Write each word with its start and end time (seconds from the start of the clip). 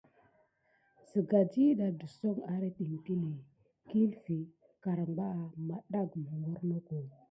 Sikane 1.07 1.49
ɗiɗa 1.51 1.87
tiso 1.99 2.29
érente 2.53 2.83
tikilé, 2.89 3.31
kilfi 3.87 4.37
karbanga, 4.83 5.53
metda 5.67 5.99
hogornoko. 6.11 6.95